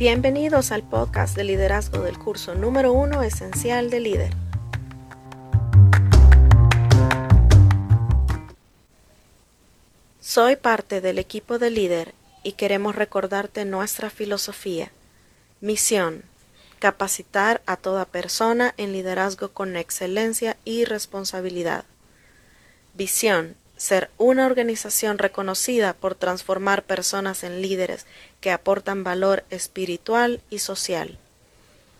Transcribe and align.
Bienvenidos 0.00 0.72
al 0.72 0.82
podcast 0.82 1.36
de 1.36 1.44
liderazgo 1.44 2.00
del 2.00 2.18
curso 2.18 2.54
número 2.54 2.90
uno 2.90 3.22
esencial 3.22 3.90
de 3.90 4.00
líder. 4.00 4.32
Soy 10.18 10.56
parte 10.56 11.02
del 11.02 11.18
equipo 11.18 11.58
de 11.58 11.68
líder 11.68 12.14
y 12.42 12.52
queremos 12.52 12.96
recordarte 12.96 13.66
nuestra 13.66 14.08
filosofía. 14.08 14.90
Misión. 15.60 16.22
Capacitar 16.78 17.60
a 17.66 17.76
toda 17.76 18.06
persona 18.06 18.72
en 18.78 18.94
liderazgo 18.94 19.50
con 19.50 19.76
excelencia 19.76 20.56
y 20.64 20.86
responsabilidad. 20.86 21.84
Visión 22.94 23.54
ser 23.80 24.10
una 24.18 24.44
organización 24.44 25.16
reconocida 25.16 25.94
por 25.94 26.14
transformar 26.14 26.82
personas 26.82 27.44
en 27.44 27.62
líderes 27.62 28.04
que 28.42 28.50
aportan 28.50 29.04
valor 29.04 29.42
espiritual 29.48 30.42
y 30.50 30.58
social. 30.58 31.16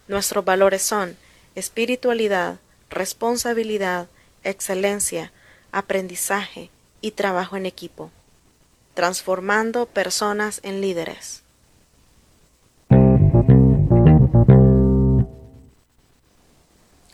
Nuestros 0.07 0.45
valores 0.45 0.83
son 0.83 1.17
espiritualidad, 1.55 2.59
responsabilidad, 2.91 4.09
excelencia, 4.45 5.33
aprendizaje 5.73 6.69
y 7.01 7.13
trabajo 7.13 7.57
en 7.57 7.65
equipo, 7.65 8.11
transformando 8.93 9.87
personas 9.87 10.61
en 10.63 10.83
líderes. 10.83 11.43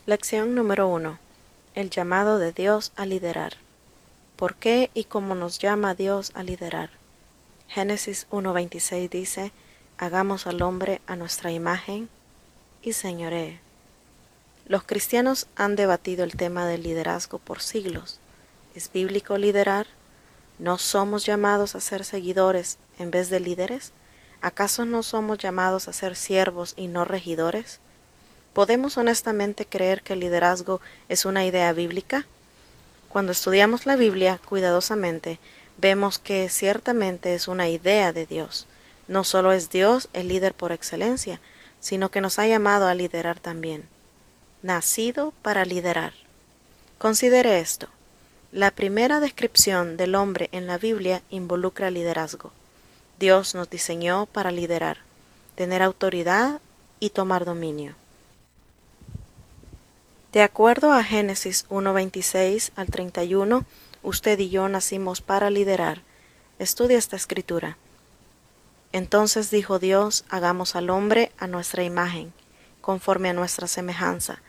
Lección 0.05 0.55
número 0.55 0.89
1. 0.89 1.19
El 1.73 1.89
llamado 1.89 2.37
de 2.37 2.51
Dios 2.51 2.91
a 2.97 3.05
liderar. 3.05 3.66
¿Por 4.37 4.53
qué 4.53 4.91
y 4.93 5.05
cómo 5.05 5.33
nos 5.33 5.57
llama 5.57 5.95
Dios 5.95 6.31
a 6.35 6.43
liderar? 6.43 6.91
Génesis 7.69 8.27
1.26 8.29 9.09
dice, 9.09 9.51
hagamos 9.97 10.45
al 10.45 10.61
hombre 10.61 11.01
a 11.07 11.15
nuestra 11.15 11.51
imagen 11.51 12.07
y 12.83 12.93
señoree. 12.93 13.59
Los 14.67 14.83
cristianos 14.83 15.47
han 15.55 15.75
debatido 15.75 16.23
el 16.23 16.35
tema 16.35 16.67
del 16.67 16.83
liderazgo 16.83 17.39
por 17.39 17.61
siglos. 17.61 18.19
¿Es 18.75 18.91
bíblico 18.91 19.39
liderar? 19.39 19.87
¿No 20.59 20.77
somos 20.77 21.25
llamados 21.25 21.73
a 21.73 21.81
ser 21.81 22.05
seguidores 22.05 22.77
en 22.99 23.09
vez 23.09 23.31
de 23.31 23.39
líderes? 23.39 23.91
¿Acaso 24.41 24.85
no 24.85 25.01
somos 25.01 25.39
llamados 25.39 25.87
a 25.87 25.93
ser 25.93 26.15
siervos 26.15 26.75
y 26.77 26.85
no 26.85 27.05
regidores? 27.05 27.79
¿Podemos 28.53 28.97
honestamente 28.97 29.65
creer 29.65 30.03
que 30.03 30.13
el 30.13 30.19
liderazgo 30.19 30.79
es 31.09 31.25
una 31.25 31.43
idea 31.43 31.73
bíblica? 31.73 32.27
Cuando 33.17 33.31
estudiamos 33.31 33.87
la 33.87 33.95
Biblia 33.95 34.39
cuidadosamente, 34.45 35.39
vemos 35.79 36.19
que 36.19 36.49
ciertamente 36.49 37.33
es 37.33 37.47
una 37.47 37.67
idea 37.67 38.13
de 38.13 38.27
Dios. 38.27 38.67
No 39.07 39.23
solo 39.23 39.53
es 39.53 39.71
Dios 39.71 40.07
el 40.13 40.27
líder 40.27 40.53
por 40.53 40.71
excelencia, 40.71 41.41
sino 41.79 42.11
que 42.11 42.21
nos 42.21 42.37
ha 42.37 42.45
llamado 42.45 42.85
a 42.85 42.93
liderar 42.93 43.39
también. 43.39 43.89
Nacido 44.61 45.33
para 45.41 45.65
liderar. 45.65 46.13
Considere 46.99 47.59
esto. 47.59 47.87
La 48.51 48.69
primera 48.69 49.19
descripción 49.19 49.97
del 49.97 50.13
hombre 50.13 50.49
en 50.51 50.67
la 50.67 50.77
Biblia 50.77 51.23
involucra 51.31 51.89
liderazgo. 51.89 52.51
Dios 53.17 53.55
nos 53.55 53.67
diseñó 53.67 54.27
para 54.27 54.51
liderar, 54.51 54.99
tener 55.55 55.81
autoridad 55.81 56.61
y 56.99 57.09
tomar 57.09 57.45
dominio. 57.45 57.95
De 60.37 60.43
acuerdo 60.43 60.93
a 60.93 61.03
Génesis 61.03 61.65
1.26 61.69 62.69
al 62.75 62.91
31, 62.91 63.65
usted 64.03 64.37
y 64.37 64.51
yo 64.51 64.69
nacimos 64.69 65.19
para 65.19 65.49
liderar. 65.49 66.03
Estudia 66.59 66.99
esta 66.99 67.15
escritura. 67.15 67.75
Entonces 68.91 69.49
dijo 69.49 69.79
Dios, 69.79 70.25
hagamos 70.29 70.75
al 70.75 70.91
hombre 70.91 71.31
a 71.39 71.47
nuestra 71.47 71.83
imagen, 71.83 72.33
conforme 72.81 73.29
a 73.29 73.33
nuestra 73.33 73.65
semejanza, 73.65 74.43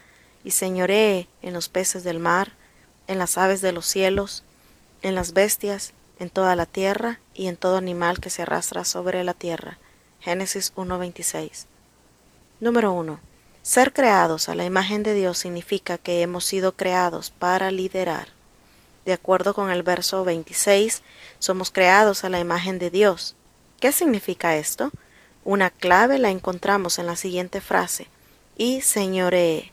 y 0.44 0.50
señoree 0.50 1.26
en 1.40 1.54
los 1.54 1.70
peces 1.70 2.04
del 2.04 2.18
mar, 2.18 2.52
en 3.06 3.18
las 3.18 3.38
aves 3.38 3.62
de 3.62 3.72
los 3.72 3.86
cielos, 3.86 4.44
en 5.00 5.14
las 5.14 5.32
bestias, 5.32 5.94
en 6.18 6.28
toda 6.28 6.54
la 6.54 6.66
tierra 6.66 7.18
y 7.32 7.46
en 7.46 7.56
todo 7.56 7.78
animal 7.78 8.20
que 8.20 8.28
se 8.28 8.42
arrastra 8.42 8.84
sobre 8.84 9.24
la 9.24 9.32
tierra. 9.32 9.78
Génesis 10.20 10.74
1.26. 10.74 11.64
Número 12.60 12.92
1. 12.92 13.27
Ser 13.68 13.92
creados 13.92 14.48
a 14.48 14.54
la 14.54 14.64
imagen 14.64 15.02
de 15.02 15.12
Dios 15.12 15.36
significa 15.36 15.98
que 15.98 16.22
hemos 16.22 16.46
sido 16.46 16.72
creados 16.72 17.28
para 17.30 17.70
liderar. 17.70 18.28
De 19.04 19.12
acuerdo 19.12 19.52
con 19.52 19.68
el 19.68 19.82
verso 19.82 20.24
26, 20.24 21.02
somos 21.38 21.70
creados 21.70 22.24
a 22.24 22.30
la 22.30 22.40
imagen 22.40 22.78
de 22.78 22.88
Dios. 22.88 23.36
¿Qué 23.78 23.92
significa 23.92 24.56
esto? 24.56 24.90
Una 25.44 25.68
clave 25.68 26.18
la 26.18 26.30
encontramos 26.30 26.98
en 26.98 27.04
la 27.04 27.16
siguiente 27.16 27.60
frase, 27.60 28.06
y 28.56 28.80
señoree. 28.80 29.70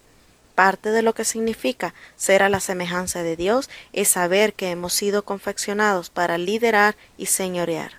Parte 0.56 0.92
de 0.92 1.02
lo 1.02 1.14
que 1.14 1.24
significa 1.24 1.94
ser 2.18 2.44
a 2.44 2.50
la 2.50 2.60
semejanza 2.60 3.24
de 3.24 3.38
Dios 3.38 3.70
es 3.94 4.10
saber 4.10 4.56
que 4.56 4.72
hemos 4.72 4.92
sido 4.92 5.24
confeccionados 5.24 6.10
para 6.10 6.38
liderar 6.38 6.98
y 7.18 7.28
señorear. 7.28 7.94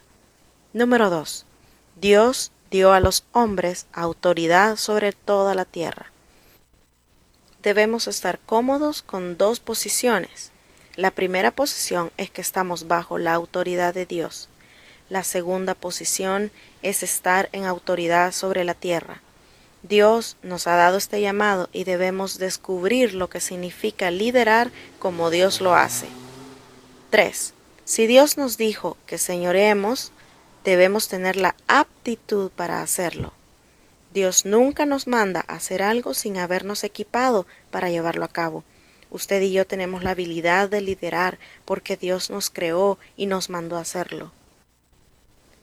Número 0.74 1.08
2. 1.08 1.46
Dios 1.98 2.52
dio 2.70 2.92
a 2.92 3.00
los 3.00 3.24
hombres 3.32 3.86
autoridad 3.92 4.76
sobre 4.76 5.12
toda 5.12 5.54
la 5.54 5.64
tierra. 5.64 6.12
Debemos 7.62 8.06
estar 8.06 8.38
cómodos 8.38 9.02
con 9.02 9.36
dos 9.36 9.60
posiciones. 9.60 10.52
La 10.94 11.10
primera 11.10 11.50
posición 11.50 12.12
es 12.16 12.30
que 12.30 12.40
estamos 12.40 12.88
bajo 12.88 13.18
la 13.18 13.34
autoridad 13.34 13.92
de 13.92 14.06
Dios. 14.06 14.48
La 15.08 15.24
segunda 15.24 15.74
posición 15.74 16.50
es 16.82 17.02
estar 17.02 17.48
en 17.52 17.64
autoridad 17.64 18.32
sobre 18.32 18.64
la 18.64 18.74
tierra. 18.74 19.20
Dios 19.82 20.36
nos 20.42 20.66
ha 20.66 20.74
dado 20.74 20.96
este 20.96 21.20
llamado 21.20 21.68
y 21.72 21.84
debemos 21.84 22.38
descubrir 22.38 23.14
lo 23.14 23.28
que 23.28 23.40
significa 23.40 24.10
liderar 24.10 24.70
como 24.98 25.30
Dios 25.30 25.60
lo 25.60 25.74
hace. 25.74 26.08
3. 27.10 27.54
Si 27.84 28.06
Dios 28.08 28.36
nos 28.36 28.56
dijo 28.56 28.96
que 29.06 29.16
señoremos, 29.16 30.10
debemos 30.66 31.06
tener 31.06 31.36
la 31.36 31.54
aptitud 31.68 32.50
para 32.50 32.82
hacerlo. 32.82 33.32
Dios 34.12 34.44
nunca 34.44 34.84
nos 34.84 35.06
manda 35.06 35.44
a 35.46 35.54
hacer 35.54 35.80
algo 35.80 36.12
sin 36.12 36.38
habernos 36.38 36.82
equipado 36.82 37.46
para 37.70 37.88
llevarlo 37.88 38.24
a 38.24 38.28
cabo. 38.28 38.64
Usted 39.10 39.40
y 39.42 39.52
yo 39.52 39.64
tenemos 39.64 40.02
la 40.02 40.10
habilidad 40.10 40.68
de 40.68 40.80
liderar 40.80 41.38
porque 41.64 41.96
Dios 41.96 42.30
nos 42.30 42.50
creó 42.50 42.98
y 43.16 43.26
nos 43.26 43.48
mandó 43.48 43.76
a 43.76 43.82
hacerlo. 43.82 44.32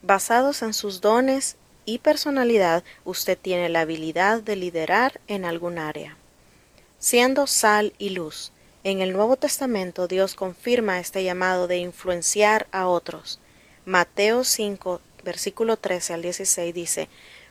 Basados 0.00 0.62
en 0.62 0.72
sus 0.72 1.02
dones 1.02 1.56
y 1.84 1.98
personalidad, 1.98 2.82
usted 3.04 3.36
tiene 3.36 3.68
la 3.68 3.82
habilidad 3.82 4.40
de 4.42 4.56
liderar 4.56 5.20
en 5.26 5.44
algún 5.44 5.78
área. 5.78 6.16
Siendo 6.98 7.46
sal 7.46 7.92
y 7.98 8.10
luz, 8.10 8.52
en 8.84 9.02
el 9.02 9.12
Nuevo 9.12 9.36
Testamento 9.36 10.08
Dios 10.08 10.34
confirma 10.34 10.98
este 10.98 11.22
llamado 11.24 11.68
de 11.68 11.76
influenciar 11.76 12.66
a 12.72 12.86
otros. 12.86 13.38
Mateo 13.86 14.44
5, 14.44 15.02
versículo 15.24 15.76
13 15.76 16.14
al 16.14 16.22
16 16.22 16.74
dice, 16.74 17.08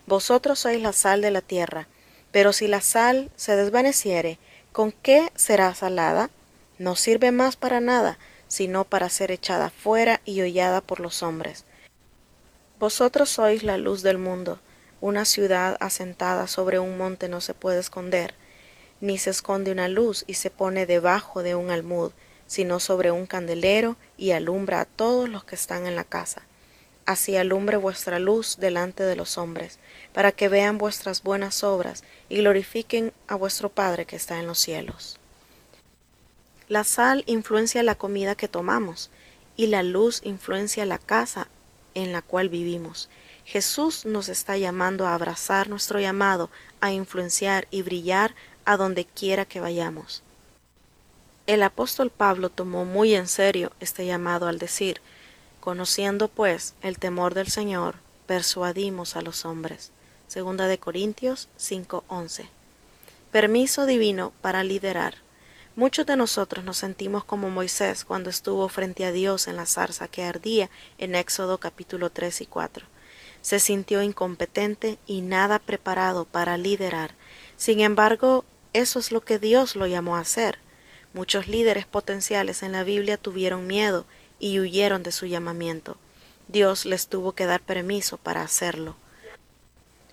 Vosotros 0.08 0.58
sois 0.58 0.82
la 0.82 0.92
sal 0.92 1.22
de 1.22 1.30
la 1.30 1.42
tierra, 1.42 1.88
pero 2.32 2.54
si 2.54 2.68
la 2.68 2.82
sal 2.82 3.30
se 3.36 3.56
desvaneciere, 3.56 4.40
¿con 4.72 4.92
qué 4.92 5.32
será 5.36 5.76
salada? 5.76 6.32
No 6.80 6.96
sirve 6.96 7.32
más 7.32 7.56
para 7.56 7.80
nada, 7.80 8.18
sino 8.48 8.84
para 8.84 9.10
ser 9.10 9.30
echada 9.30 9.70
fuera 9.70 10.22
y 10.26 10.42
hollada 10.42 10.82
por 10.82 11.00
los 11.00 11.22
hombres. 11.22 11.66
Vosotros 12.80 13.30
sois 13.30 13.62
la 13.62 13.78
luz 13.78 14.02
del 14.02 14.18
mundo. 14.18 14.60
Una 15.02 15.26
ciudad 15.26 15.78
asentada 15.80 16.48
sobre 16.48 16.80
un 16.80 16.98
monte 16.98 17.30
no 17.30 17.42
se 17.42 17.54
puede 17.54 17.80
esconder, 17.80 18.34
ni 19.02 19.20
se 19.20 19.30
esconde 19.30 19.72
una 19.72 19.88
luz 19.88 20.24
y 20.26 20.34
se 20.34 20.50
pone 20.50 20.88
debajo 20.88 21.44
de 21.44 21.54
un 21.54 21.70
almud, 21.70 22.12
sino 22.54 22.80
sobre 22.80 23.10
un 23.10 23.26
candelero 23.26 23.96
y 24.16 24.30
alumbra 24.30 24.82
a 24.82 24.86
todos 24.86 25.28
los 25.28 25.44
que 25.44 25.56
están 25.56 25.88
en 25.88 25.96
la 25.96 26.04
casa. 26.04 26.44
Así 27.08 27.36
alumbre 27.36 27.78
vuestra 27.78 28.20
luz 28.20 28.58
delante 28.60 29.02
de 29.02 29.16
los 29.16 29.40
hombres, 29.40 29.80
para 30.14 30.32
que 30.32 30.50
vean 30.50 30.78
vuestras 30.78 31.24
buenas 31.24 31.64
obras 31.64 32.04
y 32.30 32.38
glorifiquen 32.38 33.12
a 33.28 33.34
vuestro 33.34 33.70
Padre 33.70 34.06
que 34.06 34.16
está 34.16 34.40
en 34.40 34.46
los 34.46 34.60
cielos. 34.60 35.20
La 36.68 36.84
sal 36.84 37.24
influencia 37.26 37.82
la 37.82 37.96
comida 37.96 38.36
que 38.36 38.48
tomamos, 38.48 39.10
y 39.58 39.66
la 39.66 39.82
luz 39.82 40.22
influencia 40.24 40.86
la 40.86 41.00
casa 41.00 41.48
en 41.96 42.12
la 42.12 42.22
cual 42.22 42.50
vivimos. 42.50 43.10
Jesús 43.46 44.06
nos 44.06 44.30
está 44.30 44.58
llamando 44.58 45.08
a 45.08 45.16
abrazar 45.16 45.70
nuestro 45.70 46.00
llamado, 46.00 46.52
a 46.82 46.92
influenciar 46.92 47.68
y 47.72 47.82
brillar 47.82 48.36
a 48.64 48.78
donde 48.78 49.06
quiera 49.06 49.46
que 49.46 49.60
vayamos. 49.60 50.22
El 51.46 51.62
apóstol 51.62 52.10
Pablo 52.10 52.50
tomó 52.50 52.86
muy 52.86 53.16
en 53.16 53.28
serio 53.28 53.74
este 53.82 54.06
llamado 54.06 54.48
al 54.48 54.60
decir, 54.60 55.02
conociendo 55.60 56.30
pues 56.30 56.74
el 56.82 57.00
temor 57.00 57.34
del 57.34 57.50
Señor, 57.50 57.96
persuadimos 58.28 59.18
a 59.18 59.22
los 59.22 59.44
hombres. 59.44 59.92
Segunda 60.30 60.68
de 60.68 60.78
Corintios 60.78 61.50
5:11. 61.58 62.46
Permiso 63.34 63.86
divino 63.86 64.32
para 64.42 64.64
liderar. 64.64 65.16
Muchos 65.76 66.06
de 66.06 66.16
nosotros 66.16 66.64
nos 66.64 66.78
sentimos 66.78 67.26
como 67.26 67.50
Moisés 67.50 68.06
cuando 68.06 68.30
estuvo 68.30 68.70
frente 68.70 69.04
a 69.04 69.12
Dios 69.12 69.50
en 69.50 69.58
la 69.58 69.66
zarza 69.66 70.08
que 70.08 70.24
ardía 70.24 70.70
en 70.98 71.14
Éxodo 71.14 71.58
capítulo 71.58 72.10
3 72.10 72.40
y 72.40 72.46
4. 72.46 72.86
Se 73.42 73.60
sintió 73.60 74.02
incompetente 74.02 74.98
y 75.08 75.20
nada 75.20 75.60
preparado 75.60 76.24
para 76.24 76.58
liderar. 76.58 77.16
Sin 77.58 77.82
embargo, 77.82 78.46
eso 78.72 78.98
es 78.98 79.12
lo 79.12 79.20
que 79.26 79.40
Dios 79.40 79.76
lo 79.76 79.88
llamó 79.88 80.16
a 80.16 80.22
hacer. 80.22 80.63
Muchos 81.14 81.48
líderes 81.48 81.86
potenciales 81.86 82.64
en 82.64 82.72
la 82.72 82.84
Biblia 82.84 83.18
tuvieron 83.18 83.68
miedo 83.68 84.06
y 84.40 84.60
huyeron 84.60 85.04
de 85.04 85.12
su 85.12 85.28
llamamiento. 85.28 85.98
Dios 86.48 86.86
les 86.86 87.08
tuvo 87.08 87.34
que 87.34 87.46
dar 87.46 87.62
permiso 87.62 88.18
para 88.18 88.42
hacerlo. 88.42 88.96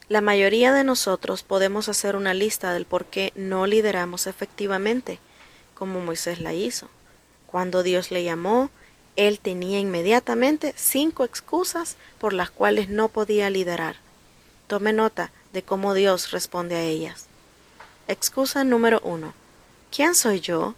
La 0.08 0.20
mayoría 0.20 0.72
de 0.72 0.84
nosotros 0.84 1.42
podemos 1.42 1.88
hacer 1.88 2.16
una 2.16 2.34
lista 2.34 2.72
del 2.72 2.84
por 2.84 3.06
qué 3.06 3.32
no 3.34 3.66
lideramos 3.66 4.26
efectivamente, 4.26 5.18
como 5.74 6.00
Moisés 6.00 6.40
la 6.40 6.52
hizo. 6.52 6.88
Cuando 7.46 7.82
Dios 7.82 8.10
le 8.10 8.22
llamó, 8.22 8.70
él 9.16 9.40
tenía 9.40 9.78
inmediatamente 9.78 10.74
cinco 10.76 11.24
excusas 11.24 11.96
por 12.18 12.32
las 12.32 12.50
cuales 12.50 12.88
no 12.88 13.08
podía 13.08 13.50
liderar. 13.50 13.96
Tome 14.66 14.92
nota 14.92 15.32
de 15.52 15.62
cómo 15.62 15.94
Dios 15.94 16.30
responde 16.30 16.76
a 16.76 16.82
ellas. 16.82 17.26
Excusa 18.08 18.64
número 18.64 19.00
uno. 19.02 19.34
¿Quién 19.90 20.14
soy 20.14 20.40
yo? 20.40 20.74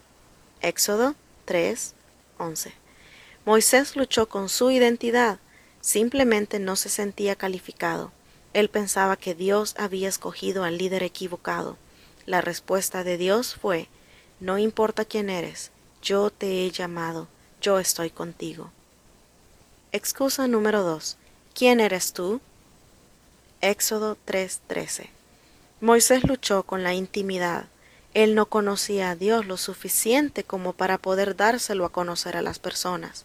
Éxodo 0.63 1.17
3, 1.45 1.95
11. 2.39 2.73
Moisés 3.45 3.97
luchó 3.97 4.29
con 4.29 4.49
su 4.49 4.71
identidad, 4.71 5.41
simplemente 5.81 6.61
no 6.61 6.77
se 6.77 6.89
sentía 6.89 7.35
calificado. 7.35 8.13
Él 8.53 8.69
pensaba 8.69 9.17
que 9.17 9.35
Dios 9.35 9.75
había 9.77 10.09
escogido 10.09 10.63
al 10.63 10.79
líder 10.79 11.03
equivocado. 11.03 11.77
La 12.27 12.41
respuesta 12.41 13.03
de 13.03 13.19
Dios 13.19 13.57
fue, 13.57 13.89
no 14.39 14.57
importa 14.57 15.05
quién 15.05 15.31
eres, 15.31 15.73
yo 16.01 16.31
te 16.31 16.65
he 16.65 16.71
llamado, 16.71 17.27
yo 17.61 17.81
estoy 17.81 18.11
contigo. 18.11 18.71
Excusa 19.91 20.47
número 20.47 20.85
2. 20.85 21.17
¿Quién 21.55 21.81
eres 21.81 22.13
tú? 22.13 22.41
Éxodo 23.61 24.17
3:13. 24.27 25.11
Moisés 25.81 26.23
luchó 26.23 26.63
con 26.63 26.85
la 26.85 26.95
intimidad. 26.95 27.67
Él 28.15 28.35
no 28.35 28.47
conocía 28.47 29.11
a 29.11 29.17
Dios 29.17 29.47
lo 29.47 29.57
suficiente 29.57 30.45
como 30.45 30.73
para 30.75 30.99
poder 30.99 31.37
dárselo 31.37 31.85
a 31.85 31.93
conocer 31.93 32.37
a 32.37 32.43
las 32.43 32.59
personas. 32.59 33.25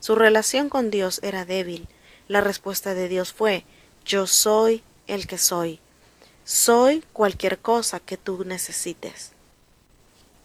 Su 0.00 0.14
relación 0.14 0.68
con 0.68 0.90
Dios 0.90 1.20
era 1.22 1.44
débil. 1.44 1.88
La 2.28 2.40
respuesta 2.40 2.94
de 2.94 3.08
Dios 3.08 3.32
fue, 3.32 3.64
yo 4.04 4.26
soy 4.26 4.82
el 5.06 5.26
que 5.26 5.38
soy. 5.38 5.80
Soy 6.44 7.02
cualquier 7.12 7.58
cosa 7.58 7.98
que 7.98 8.16
tú 8.16 8.44
necesites. 8.44 9.32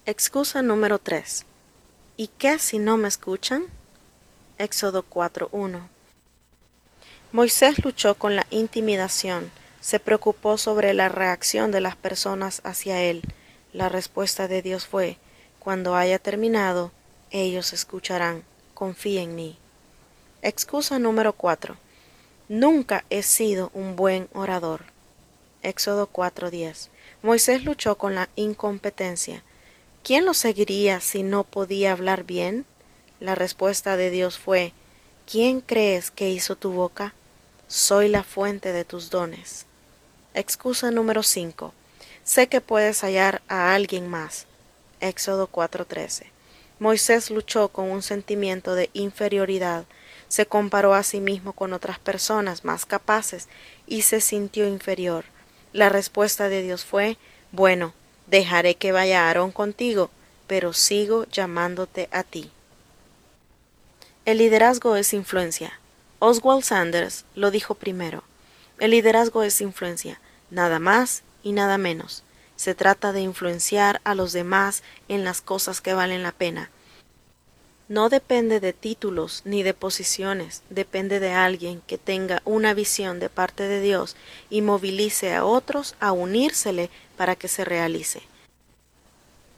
Excusa 0.05 0.61
número 0.61 0.99
3. 0.99 1.45
¿Y 2.17 2.27
qué 2.27 2.59
si 2.59 2.79
no 2.79 2.97
me 2.97 3.07
escuchan? 3.07 3.65
Éxodo 4.57 5.05
4.1. 5.07 5.81
Moisés 7.31 7.83
luchó 7.83 8.15
con 8.15 8.35
la 8.35 8.45
intimidación, 8.49 9.51
se 9.79 9.99
preocupó 9.99 10.57
sobre 10.57 10.93
la 10.93 11.07
reacción 11.07 11.71
de 11.71 11.81
las 11.81 11.95
personas 11.95 12.61
hacia 12.63 13.01
él. 13.01 13.21
La 13.73 13.88
respuesta 13.88 14.47
de 14.47 14.62
Dios 14.62 14.85
fue, 14.85 15.18
cuando 15.59 15.95
haya 15.95 16.19
terminado, 16.19 16.91
ellos 17.29 17.71
escucharán, 17.71 18.44
confía 18.73 19.21
en 19.21 19.35
mí. 19.35 19.57
Excusa 20.41 21.00
número 21.00 21.33
4. 21.33 21.77
Nunca 22.50 23.06
he 23.09 23.23
sido 23.23 23.71
un 23.73 23.95
buen 23.95 24.27
orador. 24.33 24.81
Éxodo 25.63 26.07
4:10. 26.07 26.89
Moisés 27.21 27.63
luchó 27.63 27.97
con 27.97 28.15
la 28.15 28.27
incompetencia. 28.35 29.44
¿Quién 30.03 30.25
lo 30.25 30.33
seguiría 30.33 31.00
si 31.00 31.24
no 31.24 31.44
podía 31.44 31.94
hablar 31.94 32.24
bien? 32.24 32.65
La 33.19 33.35
respuesta 33.35 33.95
de 33.95 34.09
Dios 34.09 34.38
fue, 34.38 34.74
¿quién 35.31 35.62
crees 35.62 36.12
que 36.12 36.29
hizo 36.29 36.57
tu 36.57 36.71
boca? 36.71 37.13
Soy 37.67 38.09
la 38.09 38.24
fuente 38.24 38.74
de 38.74 38.83
tus 38.83 39.12
dones. 39.12 39.65
Excusa 40.33 40.91
número 40.91 41.24
5. 41.24 41.74
Sé 42.23 42.47
que 42.47 42.62
puedes 42.62 43.01
hallar 43.01 43.41
a 43.47 43.73
alguien 43.73 44.07
más. 44.07 44.45
Éxodo 45.00 45.47
4:13. 45.47 46.27
Moisés 46.79 47.29
luchó 47.29 47.69
con 47.69 47.89
un 47.89 48.01
sentimiento 48.01 48.75
de 48.75 48.89
inferioridad 48.94 49.85
se 50.31 50.45
comparó 50.45 50.94
a 50.94 51.03
sí 51.03 51.19
mismo 51.19 51.51
con 51.51 51.73
otras 51.73 52.00
personas 52.00 52.63
más 52.63 52.85
capaces 52.85 53.50
y 53.85 54.03
se 54.03 54.21
sintió 54.21 54.65
inferior. 54.65 55.25
La 55.73 55.89
respuesta 55.89 56.47
de 56.47 56.62
Dios 56.62 56.85
fue 56.85 57.18
Bueno, 57.51 57.94
dejaré 58.27 58.75
que 58.75 58.94
vaya 58.94 59.27
Aarón 59.27 59.51
contigo, 59.51 60.09
pero 60.47 60.71
sigo 60.71 61.25
llamándote 61.25 62.07
a 62.13 62.24
ti. 62.24 62.50
El 64.24 64.38
liderazgo 64.38 64.95
es 64.95 65.13
influencia. 65.13 65.81
Oswald 66.19 66.63
Sanders 66.63 67.25
lo 67.35 67.51
dijo 67.51 67.75
primero. 67.75 68.24
El 68.79 68.91
liderazgo 68.91 69.44
es 69.44 69.59
influencia, 69.59 70.21
nada 70.50 70.79
más 70.79 71.24
y 71.43 71.51
nada 71.51 71.77
menos. 71.77 72.23
Se 72.55 72.75
trata 72.75 73.11
de 73.11 73.21
influenciar 73.21 74.01
a 74.03 74.15
los 74.15 74.33
demás 74.33 74.83
en 75.07 75.23
las 75.23 75.41
cosas 75.41 75.81
que 75.81 75.93
valen 75.93 76.23
la 76.23 76.31
pena, 76.31 76.69
no 77.91 78.07
depende 78.07 78.61
de 78.61 78.71
títulos 78.71 79.41
ni 79.43 79.63
de 79.63 79.73
posiciones, 79.73 80.63
depende 80.69 81.19
de 81.19 81.33
alguien 81.33 81.81
que 81.88 81.97
tenga 81.97 82.41
una 82.45 82.73
visión 82.73 83.19
de 83.19 83.27
parte 83.27 83.67
de 83.67 83.81
Dios 83.81 84.15
y 84.49 84.61
movilice 84.61 85.35
a 85.35 85.43
otros 85.43 85.95
a 85.99 86.13
unírsele 86.13 86.89
para 87.17 87.35
que 87.35 87.49
se 87.49 87.65
realice. 87.65 88.21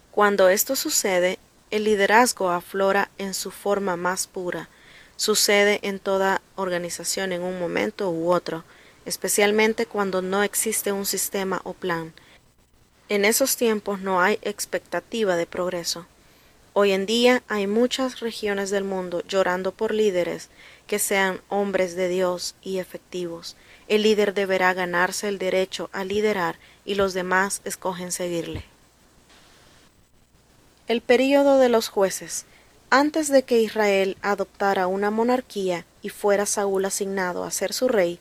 Cuando 0.10 0.50
esto 0.50 0.76
sucede, 0.76 1.38
el 1.70 1.84
liderazgo 1.84 2.50
aflora 2.50 3.12
en 3.20 3.36
su 3.36 3.52
forma 3.52 3.98
más 3.98 4.26
pura. 4.26 4.68
Sucede 5.16 5.80
en 5.84 6.00
toda 6.00 6.42
organización 6.56 7.34
en 7.34 7.44
un 7.44 7.60
momento 7.60 8.10
u 8.10 8.32
otro, 8.32 8.64
especialmente 9.06 9.86
cuando 9.86 10.22
no 10.22 10.44
existe 10.44 10.92
un 10.92 11.06
sistema 11.06 11.62
o 11.64 11.74
plan. 11.74 12.14
En 13.10 13.26
esos 13.26 13.58
tiempos 13.58 14.00
no 14.02 14.22
hay 14.22 14.40
expectativa 14.42 15.36
de 15.36 15.46
progreso. 15.46 16.06
Hoy 16.76 16.92
en 16.92 17.06
día 17.06 17.44
hay 17.48 17.68
muchas 17.68 18.20
regiones 18.20 18.72
del 18.72 18.84
mundo 18.84 19.22
llorando 19.28 19.72
por 19.72 19.94
líderes 19.94 20.50
que 20.88 20.98
sean 20.98 21.42
hombres 21.50 21.96
de 21.96 22.08
Dios 22.08 22.56
y 22.64 22.80
efectivos. 22.80 23.56
El 23.88 24.02
líder 24.02 24.34
deberá 24.34 24.74
ganarse 24.74 25.28
el 25.28 25.38
derecho 25.38 25.90
a 25.94 26.04
liderar 26.04 26.58
y 26.84 26.96
los 26.96 27.14
demás 27.14 27.62
escogen 27.64 28.12
seguirle. 28.12 28.64
El 30.88 31.02
período 31.02 31.60
de 31.60 31.70
los 31.70 31.90
jueces. 31.90 32.46
Antes 32.90 33.28
de 33.28 33.44
que 33.44 33.62
Israel 33.62 34.18
adoptara 34.22 34.88
una 34.88 35.12
monarquía 35.12 35.86
y 36.02 36.10
fuera 36.10 36.46
Saúl 36.46 36.86
asignado 36.86 37.44
a 37.44 37.52
ser 37.52 37.74
su 37.74 37.88
rey, 37.88 38.20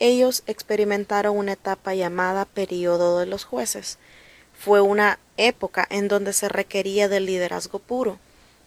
ellos 0.00 0.42
experimentaron 0.46 1.36
una 1.36 1.52
etapa 1.52 1.94
llamada 1.94 2.46
período 2.46 3.18
de 3.18 3.26
los 3.26 3.44
jueces. 3.44 3.98
Fue 4.58 4.80
una 4.80 5.20
época 5.36 5.86
en 5.90 6.08
donde 6.08 6.32
se 6.32 6.48
requería 6.48 7.08
del 7.08 7.26
liderazgo 7.26 7.78
puro. 7.78 8.18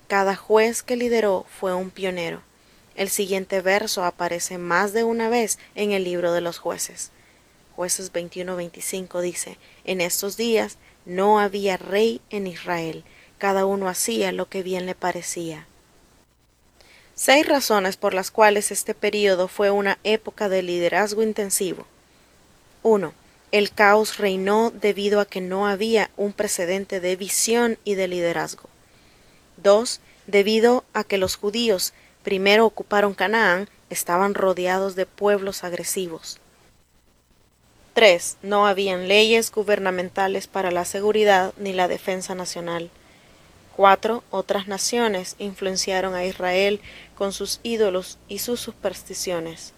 Cada 0.08 0.36
juez 0.36 0.84
que 0.84 0.96
lideró 0.96 1.46
fue 1.60 1.74
un 1.74 1.90
pionero. 1.90 2.42
El 2.96 3.10
siguiente 3.10 3.62
verso 3.62 4.04
aparece 4.04 4.60
más 4.60 4.94
de 4.94 5.04
una 5.04 5.28
vez 5.28 5.58
en 5.74 5.92
el 5.92 6.04
libro 6.04 6.32
de 6.32 6.42
los 6.42 6.60
jueces. 6.60 7.12
Jueces 7.76 8.14
21-25 8.14 9.20
dice, 9.22 9.58
En 9.84 10.02
estos 10.02 10.38
días 10.38 10.78
no 11.06 11.40
había 11.40 11.78
rey 11.78 12.22
en 12.30 12.46
Israel, 12.46 13.04
cada 13.40 13.66
uno 13.66 13.90
hacía 13.90 14.32
lo 14.32 14.48
que 14.48 14.62
bien 14.62 14.86
le 14.86 14.94
parecía. 14.94 15.68
Seis 17.16 17.48
razones 17.48 17.96
por 17.96 18.16
las 18.16 18.32
cuales 18.32 18.72
este 18.72 18.96
período 18.96 19.48
fue 19.48 19.70
una 19.70 20.00
época 20.04 20.50
de 20.50 20.64
liderazgo 20.64 21.22
intensivo. 21.22 21.86
1. 22.82 23.14
El 23.52 23.72
caos 23.72 24.18
reinó 24.18 24.72
debido 24.72 25.20
a 25.20 25.26
que 25.26 25.40
no 25.40 25.68
había 25.68 26.10
un 26.18 26.34
precedente 26.34 27.00
de 27.00 27.16
visión 27.16 27.78
y 27.84 27.94
de 27.94 28.08
liderazgo. 28.08 28.68
2. 29.58 30.02
Debido 30.26 30.86
a 30.94 31.04
que 31.04 31.20
los 31.20 31.36
judíos 31.36 31.94
primero 32.24 32.66
ocuparon 32.66 33.14
Canaán, 33.14 33.70
estaban 33.92 34.34
rodeados 34.34 34.96
de 34.96 35.06
pueblos 35.06 35.64
agresivos. 35.64 36.40
3. 37.94 38.38
No 38.42 38.66
habían 38.66 39.08
leyes 39.08 39.52
gubernamentales 39.52 40.48
para 40.48 40.72
la 40.72 40.84
seguridad 40.84 41.54
ni 41.58 41.74
la 41.74 41.88
defensa 41.88 42.34
nacional. 42.34 42.90
4. 43.76 44.24
Otras 44.30 44.68
naciones 44.68 45.36
influenciaron 45.40 46.14
a 46.16 46.26
Israel 46.26 46.80
con 47.16 47.34
sus 47.34 47.60
ídolos 47.64 48.18
y 48.28 48.40
sus 48.40 48.60
supersticiones. 48.60 49.74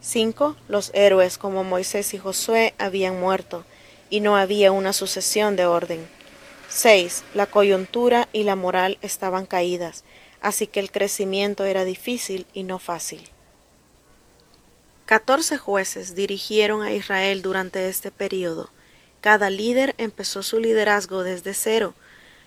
5. 0.00 0.56
Los 0.68 0.90
héroes 0.94 1.38
como 1.38 1.64
Moisés 1.64 2.14
y 2.14 2.18
Josué 2.18 2.74
habían 2.78 3.18
muerto, 3.18 3.64
y 4.10 4.20
no 4.20 4.36
había 4.36 4.72
una 4.72 4.92
sucesión 4.92 5.56
de 5.56 5.66
orden. 5.66 6.06
6. 6.68 7.24
La 7.34 7.46
coyuntura 7.46 8.28
y 8.32 8.44
la 8.44 8.56
moral 8.56 8.98
estaban 9.02 9.46
caídas, 9.46 10.04
así 10.40 10.66
que 10.66 10.80
el 10.80 10.90
crecimiento 10.90 11.64
era 11.64 11.84
difícil 11.84 12.46
y 12.52 12.64
no 12.64 12.78
fácil. 12.78 13.28
Catorce 15.06 15.56
jueces 15.56 16.16
dirigieron 16.16 16.82
a 16.82 16.92
Israel 16.92 17.42
durante 17.42 17.88
este 17.88 18.10
período. 18.10 18.70
Cada 19.20 19.50
líder 19.50 19.94
empezó 19.98 20.42
su 20.42 20.58
liderazgo 20.58 21.22
desde 21.22 21.54
cero. 21.54 21.94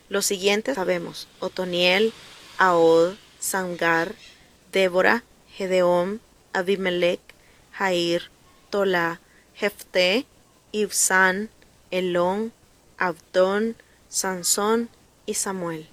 Los 0.09 0.25
siguientes 0.25 0.75
sabemos: 0.75 1.27
Otoniel, 1.39 2.13
Ahod, 2.57 3.13
Sangar, 3.39 4.15
Débora, 4.71 5.23
Gedeón, 5.51 6.19
Abimelech, 6.51 7.21
Jair, 7.71 8.23
Tolá, 8.69 9.21
Jefté, 9.55 10.25
Ibsán, 10.71 11.49
Elón, 11.91 12.51
Abdón, 12.97 13.75
Sansón 14.09 14.89
y 15.25 15.35
Samuel. 15.35 15.87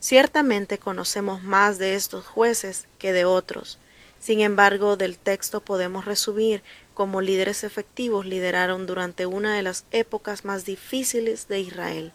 Ciertamente 0.00 0.78
conocemos 0.78 1.42
más 1.42 1.78
de 1.78 1.94
estos 1.94 2.26
jueces 2.26 2.86
que 2.98 3.12
de 3.12 3.24
otros. 3.24 3.78
Sin 4.18 4.40
embargo, 4.40 4.96
del 4.96 5.18
texto 5.18 5.60
podemos 5.60 6.04
resumir 6.04 6.62
cómo 6.94 7.20
líderes 7.20 7.64
efectivos 7.64 8.26
lideraron 8.26 8.86
durante 8.86 9.24
una 9.24 9.56
de 9.56 9.62
las 9.62 9.84
épocas 9.92 10.44
más 10.44 10.64
difíciles 10.64 11.48
de 11.48 11.60
Israel. 11.60 12.12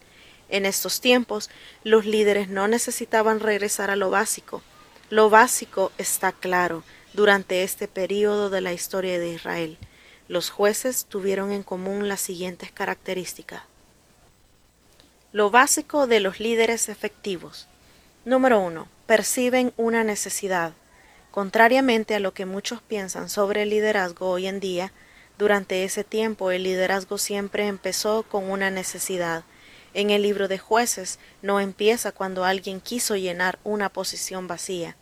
En 0.48 0.66
estos 0.66 1.00
tiempos, 1.00 1.50
los 1.82 2.06
líderes 2.06 2.48
no 2.48 2.68
necesitaban 2.68 3.40
regresar 3.40 3.90
a 3.90 3.96
lo 3.96 4.10
básico. 4.10 4.62
Lo 5.10 5.30
básico 5.30 5.92
está 5.98 6.32
claro 6.32 6.84
durante 7.12 7.62
este 7.62 7.88
período 7.88 8.50
de 8.50 8.60
la 8.60 8.72
historia 8.72 9.18
de 9.18 9.30
Israel. 9.30 9.78
Los 10.28 10.50
jueces 10.50 11.06
tuvieron 11.06 11.52
en 11.52 11.62
común 11.62 12.08
las 12.08 12.20
siguientes 12.20 12.70
características. 12.72 13.62
Lo 15.32 15.50
básico 15.50 16.06
de 16.06 16.20
los 16.20 16.40
líderes 16.40 16.88
efectivos. 16.88 17.68
Número 18.24 18.60
1. 18.60 18.88
Perciben 19.06 19.72
una 19.76 20.02
necesidad. 20.02 20.72
Contrariamente 21.30 22.14
a 22.14 22.20
lo 22.20 22.32
que 22.32 22.46
muchos 22.46 22.80
piensan 22.82 23.28
sobre 23.28 23.62
el 23.62 23.70
liderazgo 23.70 24.30
hoy 24.30 24.46
en 24.46 24.58
día, 24.58 24.92
durante 25.38 25.84
ese 25.84 26.02
tiempo 26.02 26.50
el 26.50 26.62
liderazgo 26.62 27.18
siempre 27.18 27.66
empezó 27.66 28.22
con 28.22 28.50
una 28.50 28.70
necesidad. 28.70 29.44
En 29.96 30.10
el 30.10 30.20
libro 30.20 30.46
de 30.46 30.58
jueces 30.58 31.18
no 31.40 31.58
empieza 31.58 32.12
cuando 32.12 32.44
alguien 32.44 32.82
quiso 32.82 33.16
llenar 33.16 33.58
una 33.64 33.88
posición 33.88 34.46
vacía. 34.46 34.94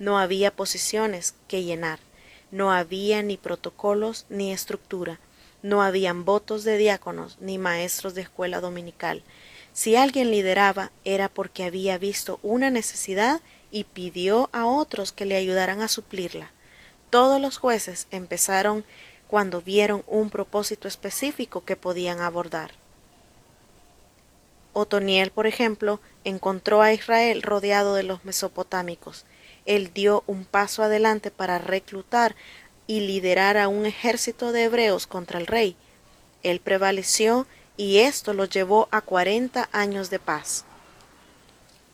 No 0.00 0.18
había 0.18 0.50
posiciones 0.50 1.36
que 1.46 1.62
llenar. 1.62 2.00
No 2.50 2.72
había 2.72 3.22
ni 3.22 3.36
protocolos 3.36 4.26
ni 4.30 4.52
estructura. 4.52 5.20
No 5.62 5.80
habían 5.80 6.24
votos 6.24 6.64
de 6.64 6.76
diáconos 6.76 7.36
ni 7.40 7.56
maestros 7.56 8.16
de 8.16 8.22
escuela 8.22 8.60
dominical. 8.60 9.22
Si 9.72 9.94
alguien 9.94 10.32
lideraba 10.32 10.90
era 11.04 11.28
porque 11.28 11.62
había 11.62 11.96
visto 11.96 12.40
una 12.42 12.68
necesidad 12.68 13.42
y 13.70 13.84
pidió 13.84 14.50
a 14.52 14.66
otros 14.66 15.12
que 15.12 15.24
le 15.24 15.36
ayudaran 15.36 15.82
a 15.82 15.86
suplirla. 15.86 16.50
Todos 17.10 17.40
los 17.40 17.58
jueces 17.58 18.08
empezaron 18.10 18.84
cuando 19.28 19.62
vieron 19.62 20.02
un 20.08 20.30
propósito 20.30 20.88
específico 20.88 21.64
que 21.64 21.76
podían 21.76 22.18
abordar. 22.18 22.81
Otoniel, 24.72 25.30
por 25.30 25.46
ejemplo, 25.46 26.00
encontró 26.24 26.82
a 26.82 26.92
Israel 26.92 27.42
rodeado 27.42 27.94
de 27.94 28.02
los 28.02 28.24
mesopotámicos. 28.24 29.24
Él 29.66 29.92
dio 29.92 30.24
un 30.26 30.44
paso 30.44 30.82
adelante 30.82 31.30
para 31.30 31.58
reclutar 31.58 32.34
y 32.86 33.00
liderar 33.00 33.56
a 33.56 33.68
un 33.68 33.86
ejército 33.86 34.52
de 34.52 34.64
hebreos 34.64 35.06
contra 35.06 35.38
el 35.38 35.46
rey. 35.46 35.76
Él 36.42 36.60
prevaleció 36.60 37.46
y 37.76 37.98
esto 37.98 38.34
lo 38.34 38.44
llevó 38.44 38.88
a 38.90 39.00
cuarenta 39.00 39.68
años 39.72 40.10
de 40.10 40.18
paz. 40.18 40.64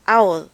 Aod 0.06 0.48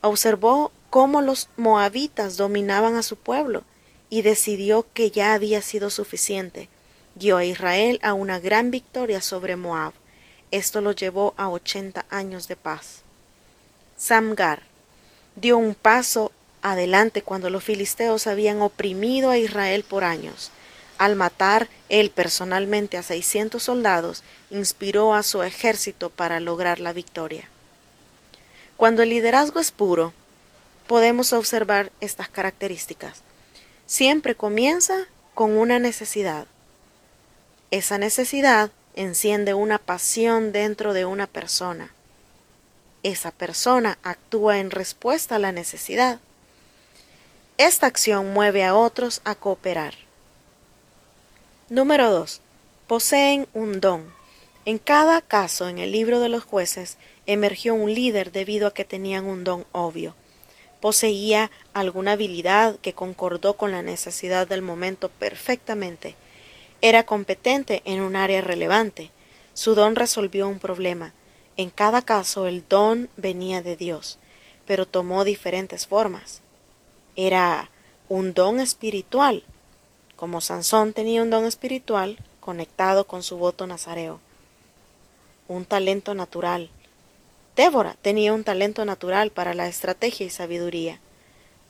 observó 0.00 0.72
cómo 0.90 1.22
los 1.22 1.48
moabitas 1.56 2.36
dominaban 2.36 2.96
a 2.96 3.02
su 3.02 3.16
pueblo 3.16 3.64
y 4.10 4.22
decidió 4.22 4.86
que 4.94 5.10
ya 5.10 5.34
había 5.34 5.62
sido 5.62 5.90
suficiente. 5.90 6.68
Dio 7.14 7.36
a 7.36 7.44
Israel 7.44 7.98
a 8.02 8.14
una 8.14 8.38
gran 8.38 8.70
victoria 8.70 9.20
sobre 9.20 9.56
Moab. 9.56 9.92
Esto 10.50 10.80
lo 10.80 10.92
llevó 10.92 11.34
a 11.36 11.48
ochenta 11.48 12.06
años 12.10 12.48
de 12.48 12.56
paz. 12.56 13.02
Samgar 13.96 14.62
dio 15.36 15.58
un 15.58 15.74
paso 15.74 16.32
adelante 16.62 17.22
cuando 17.22 17.50
los 17.50 17.64
filisteos 17.64 18.26
habían 18.26 18.62
oprimido 18.62 19.30
a 19.30 19.38
Israel 19.38 19.84
por 19.84 20.04
años. 20.04 20.50
Al 20.96 21.14
matar 21.14 21.68
él 21.88 22.10
personalmente 22.10 22.96
a 22.96 23.02
seiscientos 23.02 23.64
soldados, 23.64 24.24
inspiró 24.50 25.14
a 25.14 25.22
su 25.22 25.42
ejército 25.42 26.10
para 26.10 26.40
lograr 26.40 26.80
la 26.80 26.92
victoria. 26.92 27.48
Cuando 28.76 29.02
el 29.02 29.10
liderazgo 29.10 29.60
es 29.60 29.70
puro, 29.70 30.12
podemos 30.86 31.32
observar 31.32 31.92
estas 32.00 32.28
características. 32.28 33.22
Siempre 33.86 34.34
comienza 34.34 35.06
con 35.34 35.56
una 35.56 35.78
necesidad. 35.78 36.46
Esa 37.70 37.98
necesidad 37.98 38.70
enciende 38.98 39.54
una 39.54 39.78
pasión 39.78 40.50
dentro 40.50 40.92
de 40.92 41.04
una 41.04 41.28
persona. 41.28 41.92
Esa 43.04 43.30
persona 43.30 43.96
actúa 44.02 44.58
en 44.58 44.72
respuesta 44.72 45.36
a 45.36 45.38
la 45.38 45.52
necesidad. 45.52 46.18
Esta 47.58 47.86
acción 47.86 48.32
mueve 48.32 48.64
a 48.64 48.74
otros 48.74 49.20
a 49.22 49.36
cooperar. 49.36 49.94
Número 51.68 52.10
2. 52.10 52.40
Poseen 52.88 53.46
un 53.54 53.80
don. 53.80 54.12
En 54.64 54.78
cada 54.78 55.20
caso 55.20 55.68
en 55.68 55.78
el 55.78 55.92
libro 55.92 56.18
de 56.18 56.28
los 56.28 56.42
jueces 56.42 56.96
emergió 57.26 57.74
un 57.74 57.94
líder 57.94 58.32
debido 58.32 58.66
a 58.66 58.74
que 58.74 58.84
tenían 58.84 59.26
un 59.26 59.44
don 59.44 59.64
obvio. 59.70 60.16
Poseía 60.80 61.52
alguna 61.72 62.12
habilidad 62.12 62.76
que 62.80 62.94
concordó 62.94 63.56
con 63.56 63.70
la 63.70 63.82
necesidad 63.82 64.48
del 64.48 64.62
momento 64.62 65.08
perfectamente. 65.08 66.16
Era 66.80 67.04
competente 67.04 67.82
en 67.84 68.00
un 68.00 68.14
área 68.14 68.40
relevante. 68.40 69.10
Su 69.52 69.74
don 69.74 69.96
resolvió 69.96 70.48
un 70.48 70.60
problema. 70.60 71.12
En 71.56 71.70
cada 71.70 72.02
caso 72.02 72.46
el 72.46 72.64
don 72.68 73.08
venía 73.16 73.62
de 73.62 73.74
Dios, 73.74 74.18
pero 74.64 74.86
tomó 74.86 75.24
diferentes 75.24 75.88
formas. 75.88 76.40
Era 77.16 77.68
un 78.08 78.32
don 78.32 78.60
espiritual, 78.60 79.42
como 80.14 80.40
Sansón 80.40 80.92
tenía 80.92 81.20
un 81.20 81.30
don 81.30 81.46
espiritual 81.46 82.16
conectado 82.38 83.08
con 83.08 83.24
su 83.24 83.38
voto 83.38 83.66
nazareo. 83.66 84.20
Un 85.48 85.64
talento 85.64 86.14
natural. 86.14 86.70
Débora 87.56 87.96
tenía 88.02 88.32
un 88.32 88.44
talento 88.44 88.84
natural 88.84 89.32
para 89.32 89.52
la 89.52 89.66
estrategia 89.66 90.26
y 90.26 90.30
sabiduría. 90.30 91.00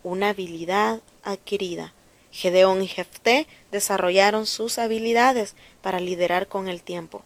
Una 0.03 0.29
habilidad 0.29 1.01
adquirida. 1.23 1.95
Gedeón 2.31 2.83
y 2.83 2.89
Jefté 2.89 3.47
desarrollaron 3.73 4.47
sus 4.47 4.79
habilidades 4.79 5.55
para 5.83 6.01
liderar 6.01 6.47
con 6.47 6.69
el 6.69 6.83
tiempo. 6.83 7.23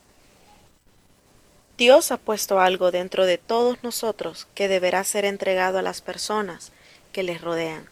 Dios 1.79 2.13
ha 2.13 2.17
puesto 2.17 2.61
algo 2.61 2.91
dentro 2.91 3.27
de 3.27 3.39
todos 3.39 3.83
nosotros 3.83 4.47
que 4.55 4.69
deberá 4.69 5.03
ser 5.05 5.25
entregado 5.25 5.79
a 5.79 5.83
las 5.83 6.01
personas 6.01 6.71
que 7.13 7.23
les 7.23 7.41
rodean. 7.41 7.89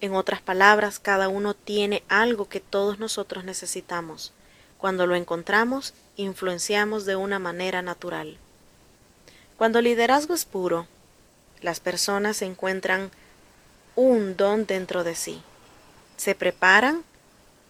En 0.00 0.14
otras 0.14 0.40
palabras, 0.40 0.98
cada 0.98 1.28
uno 1.28 1.54
tiene 1.54 2.02
algo 2.08 2.48
que 2.48 2.60
todos 2.60 2.98
nosotros 2.98 3.44
necesitamos. 3.44 4.32
Cuando 4.78 5.06
lo 5.06 5.14
encontramos, 5.14 5.92
influenciamos 6.16 7.04
de 7.04 7.16
una 7.16 7.38
manera 7.38 7.82
natural. 7.82 8.38
Cuando 9.58 9.78
el 9.78 9.84
liderazgo 9.84 10.32
es 10.32 10.46
puro, 10.46 10.86
las 11.60 11.80
personas 11.80 12.40
encuentran 12.40 13.10
un 13.94 14.38
don 14.38 14.64
dentro 14.64 15.04
de 15.04 15.14
sí. 15.14 15.42
Se 16.20 16.34
preparan 16.34 17.02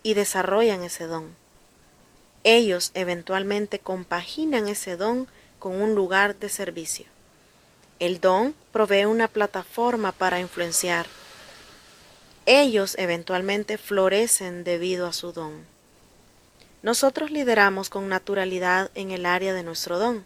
y 0.03 0.15
desarrollan 0.15 0.83
ese 0.83 1.05
don. 1.07 1.37
Ellos 2.43 2.91
eventualmente 2.95 3.79
compaginan 3.79 4.67
ese 4.67 4.97
don 4.97 5.29
con 5.61 5.81
un 5.81 5.95
lugar 5.95 6.35
de 6.35 6.49
servicio. 6.49 7.07
El 8.01 8.19
don 8.19 8.57
provee 8.73 9.05
una 9.05 9.29
plataforma 9.29 10.11
para 10.11 10.41
influenciar 10.41 11.07
ellos 12.47 12.97
eventualmente 12.99 13.79
florecen 13.79 14.65
debido 14.65 15.07
a 15.07 15.13
su 15.13 15.31
don. 15.31 15.65
Nosotros 16.83 17.31
lideramos 17.31 17.91
con 17.91 18.09
naturalidad 18.09 18.91
en 18.97 19.13
el 19.13 19.25
área 19.25 19.55
de 19.55 19.63
nuestro 19.63 20.01
don. 20.01 20.25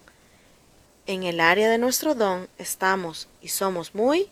En 1.04 1.24
el 1.24 1.38
área 1.38 1.68
de 1.68 1.76
nuestro 1.76 2.14
don 2.14 2.48
estamos 2.56 3.28
y 3.42 3.48
somos 3.48 3.94
muy 3.94 4.30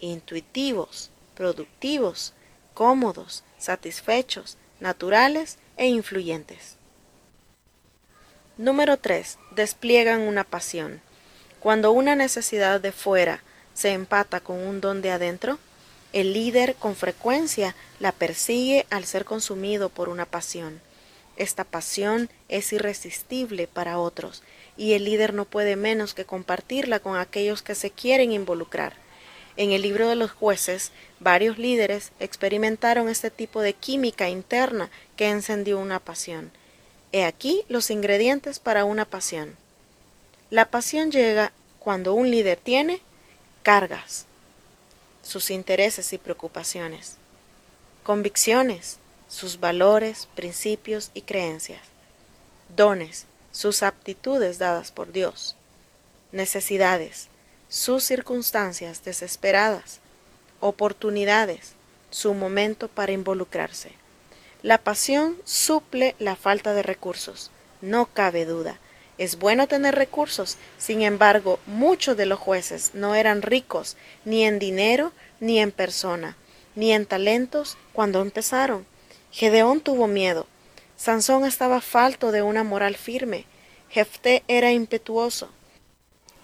intuitivos, 0.00 1.10
productivos, 1.34 2.32
cómodos, 2.76 3.42
satisfechos, 3.56 4.58
naturales 4.80 5.56
e 5.78 5.86
influyentes. 5.86 6.76
Número 8.58 8.98
3. 8.98 9.38
Despliegan 9.52 10.20
una 10.20 10.44
pasión. 10.44 11.00
Cuando 11.58 11.90
una 11.92 12.16
necesidad 12.16 12.78
de 12.82 12.92
fuera 12.92 13.42
se 13.72 13.92
empata 13.92 14.40
con 14.40 14.58
un 14.58 14.82
don 14.82 15.00
de 15.00 15.10
adentro, 15.10 15.58
el 16.12 16.34
líder 16.34 16.74
con 16.74 16.96
frecuencia 16.96 17.74
la 17.98 18.12
persigue 18.12 18.84
al 18.90 19.06
ser 19.06 19.24
consumido 19.24 19.88
por 19.88 20.10
una 20.10 20.26
pasión. 20.26 20.82
Esta 21.38 21.64
pasión 21.64 22.28
es 22.50 22.74
irresistible 22.74 23.68
para 23.68 23.98
otros 23.98 24.42
y 24.76 24.92
el 24.92 25.04
líder 25.04 25.32
no 25.32 25.46
puede 25.46 25.76
menos 25.76 26.12
que 26.12 26.26
compartirla 26.26 27.00
con 27.00 27.16
aquellos 27.16 27.62
que 27.62 27.74
se 27.74 27.90
quieren 27.90 28.32
involucrar. 28.32 29.05
En 29.56 29.72
el 29.72 29.82
libro 29.82 30.08
de 30.08 30.16
los 30.16 30.30
jueces, 30.30 30.92
varios 31.18 31.56
líderes 31.56 32.12
experimentaron 32.20 33.08
este 33.08 33.30
tipo 33.30 33.62
de 33.62 33.72
química 33.72 34.28
interna 34.28 34.90
que 35.16 35.28
encendió 35.28 35.78
una 35.78 35.98
pasión. 35.98 36.50
He 37.12 37.24
aquí 37.24 37.64
los 37.68 37.90
ingredientes 37.90 38.58
para 38.58 38.84
una 38.84 39.06
pasión. 39.06 39.56
La 40.50 40.66
pasión 40.66 41.10
llega 41.10 41.52
cuando 41.78 42.12
un 42.12 42.30
líder 42.30 42.58
tiene 42.58 43.00
cargas, 43.62 44.26
sus 45.22 45.50
intereses 45.50 46.12
y 46.12 46.18
preocupaciones, 46.18 47.16
convicciones, 48.02 48.98
sus 49.28 49.58
valores, 49.58 50.28
principios 50.34 51.10
y 51.14 51.22
creencias. 51.22 51.80
Dones, 52.76 53.26
sus 53.52 53.82
aptitudes 53.82 54.58
dadas 54.58 54.92
por 54.92 55.12
Dios. 55.12 55.56
Necesidades, 56.32 57.28
sus 57.68 58.04
circunstancias 58.04 59.04
desesperadas. 59.04 60.00
Oportunidades, 60.60 61.72
su 62.10 62.34
momento 62.34 62.88
para 62.88 63.12
involucrarse. 63.12 63.92
La 64.62 64.78
pasión 64.78 65.36
suple 65.44 66.14
la 66.18 66.36
falta 66.36 66.74
de 66.74 66.82
recursos, 66.82 67.50
no 67.80 68.06
cabe 68.06 68.44
duda. 68.44 68.78
Es 69.18 69.38
bueno 69.38 69.66
tener 69.66 69.94
recursos, 69.94 70.58
sin 70.78 71.02
embargo, 71.02 71.58
muchos 71.66 72.16
de 72.16 72.26
los 72.26 72.38
jueces 72.38 72.90
no 72.94 73.14
eran 73.14 73.42
ricos 73.42 73.96
ni 74.24 74.44
en 74.44 74.58
dinero 74.58 75.12
ni 75.40 75.58
en 75.58 75.72
persona, 75.72 76.36
ni 76.74 76.92
en 76.92 77.06
talentos 77.06 77.78
cuando 77.92 78.20
empezaron. 78.20 78.86
Gedeón 79.30 79.80
tuvo 79.80 80.06
miedo. 80.06 80.46
Sansón 80.96 81.44
estaba 81.44 81.80
falto 81.80 82.32
de 82.32 82.42
una 82.42 82.64
moral 82.64 82.96
firme. 82.96 83.44
Jefté 83.90 84.42
era 84.48 84.72
impetuoso. 84.72 85.50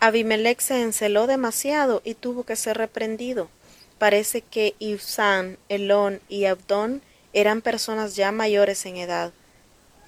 Abimelech 0.02 0.58
se 0.58 0.82
enceló 0.82 1.28
demasiado 1.28 2.02
y 2.04 2.14
tuvo 2.14 2.42
que 2.42 2.56
ser 2.56 2.76
reprendido. 2.76 3.48
Parece 3.98 4.40
que 4.40 4.74
Ibsán, 4.80 5.58
Elón 5.68 6.20
y 6.28 6.46
Abdón 6.46 7.02
eran 7.32 7.62
personas 7.62 8.16
ya 8.16 8.32
mayores 8.32 8.84
en 8.84 8.96
edad. 8.96 9.30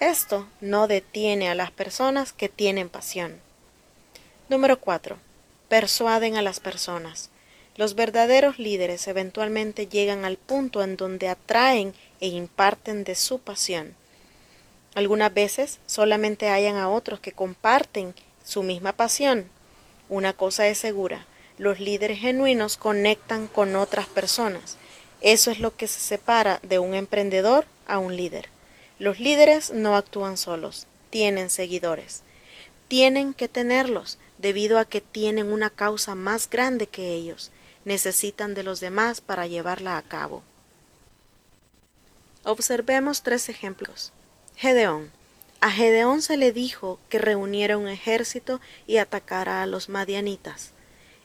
Esto 0.01 0.49
no 0.61 0.89
detiene 0.89 1.49
a 1.49 1.55
las 1.55 1.71
personas 1.71 2.33
que 2.33 2.49
tienen 2.49 2.89
pasión. 2.89 3.39
Número 4.49 4.81
4. 4.81 5.17
Persuaden 5.69 6.37
a 6.37 6.43
las 6.43 6.59
personas. 6.59 7.31
Los 7.77 7.95
verdaderos 7.95 8.59
líderes 8.59 9.07
eventualmente 9.07 9.87
llegan 9.87 10.25
al 10.25 10.39
punto 10.39 10.83
en 10.83 10.97
donde 10.97 11.29
atraen 11.29 11.95
e 12.21 12.27
imparten 12.27 13.05
de 13.05 13.15
su 13.15 13.39
pasión. 13.39 13.95
Algunas 14.97 15.33
veces 15.33 15.79
solamente 15.87 16.49
hallan 16.49 16.79
a 16.79 16.89
otros 16.89 17.21
que 17.21 17.31
comparten 17.31 18.13
su 18.45 18.65
misma 18.65 18.93
pasión. 18.93 19.55
Una 20.09 20.33
cosa 20.33 20.67
es 20.69 20.79
segura, 20.79 21.27
los 21.57 21.81
líderes 21.81 22.19
genuinos 22.19 22.77
conectan 22.77 23.47
con 23.47 23.77
otras 23.77 24.07
personas. 24.07 24.77
Eso 25.21 25.51
es 25.51 25.61
lo 25.61 25.77
que 25.77 25.87
se 25.87 26.01
separa 26.01 26.61
de 26.63 26.79
un 26.79 26.95
emprendedor 26.95 27.65
a 27.87 27.99
un 27.99 28.17
líder. 28.17 28.49
Los 28.99 29.21
líderes 29.21 29.73
no 29.73 29.97
actúan 29.97 30.37
solos, 30.37 30.87
tienen 31.11 31.51
seguidores. 31.51 32.23
Tienen 32.89 33.35
que 33.35 33.49
tenerlos 33.49 34.19
debido 34.39 34.79
a 34.79 34.85
que 34.85 35.01
tienen 35.01 35.53
una 35.53 35.71
causa 35.71 36.15
más 36.15 36.51
grande 36.51 36.87
que 36.87 37.15
ellos. 37.15 37.51
Necesitan 37.85 38.55
de 38.55 38.63
los 38.63 38.81
demás 38.81 39.21
para 39.21 39.47
llevarla 39.47 39.97
a 39.97 40.03
cabo. 40.03 40.43
Observemos 42.45 43.23
tres 43.23 43.49
ejemplos. 43.49 44.13
Gedeón. 44.57 45.11
A 45.65 45.71
Gedeón 45.71 46.21
se 46.21 46.37
le 46.37 46.53
dijo 46.53 46.99
que 47.09 47.19
reuniera 47.19 47.79
un 47.79 47.89
ejército 47.89 48.61
y 48.87 48.99
atacara 48.99 49.63
a 49.63 49.67
los 49.67 49.89
madianitas. 49.89 50.73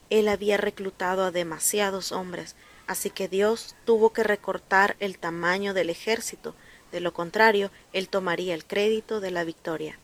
Él 0.09 0.29
había 0.29 0.55
reclutado 0.55 1.25
a 1.25 1.31
demasiados 1.31 2.13
hombres, 2.13 2.55
así 2.87 3.09
que 3.09 3.27
Dios 3.27 3.75
tuvo 3.83 4.13
que 4.13 4.23
recortar 4.23 4.95
el 5.01 5.17
tamaño 5.17 5.73
del 5.73 5.89
ejército 5.89 6.55
de 6.89 7.01
lo 7.01 7.11
contrario, 7.11 7.69
él 7.91 8.07
tomaría 8.07 8.53
el 8.53 8.63
crédito 8.63 9.19
de 9.19 9.31
la 9.31 9.43
victoria. 9.43 9.99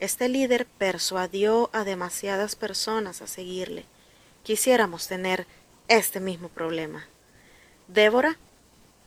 Este 0.00 0.28
líder 0.28 0.66
persuadió 0.66 1.70
a 1.72 1.84
demasiadas 1.84 2.56
personas 2.56 3.22
a 3.22 3.26
seguirle. 3.26 3.86
Quisiéramos 4.42 5.08
tener 5.08 5.46
este 5.88 6.20
mismo 6.20 6.50
problema. 6.50 7.06
Débora, 7.88 8.36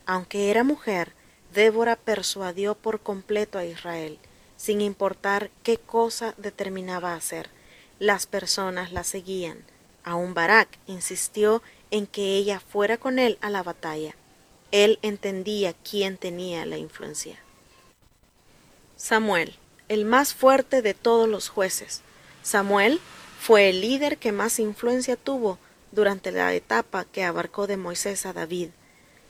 aunque 0.08 0.50
era 0.50 0.64
mujer, 0.64 1.14
Débora 1.54 1.98
persuadió 1.98 2.74
por 2.74 3.00
completo 3.00 3.60
a 3.60 3.66
Israel, 3.66 4.18
sin 4.66 4.82
importar 4.82 5.52
qué 5.62 5.78
cosa 5.78 6.34
determinaba 6.38 7.14
hacer. 7.14 7.52
Las 8.00 8.26
personas 8.26 8.92
la 8.92 9.04
seguían. 9.04 9.64
Aún 10.04 10.34
Barak 10.34 10.80
insistió 10.88 11.62
en 11.92 12.08
que 12.08 12.36
ella 12.36 12.60
fuera 12.60 12.98
con 12.98 13.20
él 13.20 13.38
a 13.42 13.52
la 13.52 13.62
batalla. 13.62 14.16
Él 14.72 14.98
entendía 15.04 15.76
quién 15.88 16.18
tenía 16.18 16.66
la 16.66 16.80
influencia. 16.80 17.38
Samuel, 18.98 19.56
el 19.88 20.04
más 20.04 20.34
fuerte 20.34 20.82
de 20.82 20.96
todos 20.96 21.30
los 21.30 21.50
jueces. 21.50 22.02
Samuel 22.42 23.00
fue 23.40 23.70
el 23.70 23.82
líder 23.82 24.18
que 24.18 24.32
más 24.32 24.58
influencia 24.58 25.16
tuvo 25.16 25.60
durante 25.92 26.32
la 26.32 26.52
etapa 26.56 27.06
que 27.06 27.24
abarcó 27.24 27.68
de 27.68 27.78
Moisés 27.78 28.26
a 28.26 28.34
David. 28.34 28.70